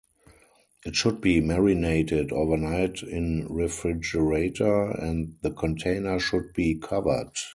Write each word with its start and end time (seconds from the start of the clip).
It 0.83 0.95
should 0.95 1.21
be 1.21 1.41
marinated 1.41 2.31
overnight 2.31 3.03
in 3.03 3.45
refrigerator, 3.47 4.85
and 4.89 5.35
the 5.43 5.51
container 5.51 6.19
should 6.19 6.53
be 6.55 6.73
covered. 6.73 7.29